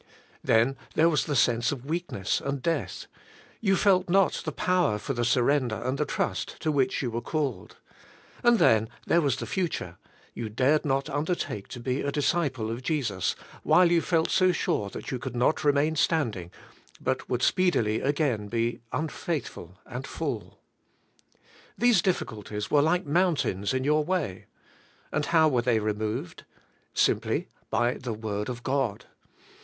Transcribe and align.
Then 0.43 0.77
there 0.95 1.09
was 1.09 1.25
the 1.25 1.35
sense 1.35 1.71
of 1.71 1.85
weakness 1.85 2.41
and 2.43 2.59
death: 2.63 3.05
you 3.59 3.75
felt 3.75 4.09
not 4.09 4.41
the 4.45 4.51
power 4.51 4.97
for 4.97 5.13
the 5.13 5.23
surrender 5.23 5.75
and 5.75 5.99
the 5.99 6.07
trust 6.07 6.59
to 6.61 6.71
which 6.71 7.03
you 7.03 7.11
were 7.11 7.21
called. 7.21 7.77
And 8.41 8.57
then 8.57 8.89
there 9.05 9.21
was 9.21 9.35
the 9.35 9.45
future: 9.45 9.99
you 10.33 10.49
dared 10.49 10.85
not 10.85 11.07
undertake 11.07 11.67
to 11.67 11.79
be 11.79 12.01
a 12.01 12.11
disciple 12.11 12.65
44 12.69 12.73
ABIDE 12.73 12.77
IN 12.77 12.81
CHRIST: 12.83 13.11
of 13.11 13.15
Jesus 13.27 13.35
while 13.61 13.91
you 13.91 14.01
felt 14.01 14.31
so 14.31 14.51
sure 14.51 14.89
that 14.89 15.11
you 15.11 15.19
could 15.19 15.35
not 15.35 15.63
re 15.63 15.71
main 15.71 15.95
standing, 15.95 16.49
but 16.99 17.29
would 17.29 17.43
speedily 17.43 18.01
again 18.01 18.47
be 18.47 18.81
unfaith 18.91 19.49
ful 19.49 19.77
and 19.85 20.07
fall. 20.07 20.61
These 21.77 22.01
difficulties 22.01 22.71
were 22.71 22.81
like 22.81 23.05
mountains 23.05 23.71
in 23.71 23.83
your 23.83 24.03
way. 24.03 24.47
And 25.11 25.27
how 25.27 25.47
were 25.47 25.61
they 25.61 25.77
removed? 25.77 26.43
Simply 26.95 27.47
by 27.69 27.93
the 27.99 28.13
word 28.13 28.49
of 28.49 28.63
God. 28.63 29.05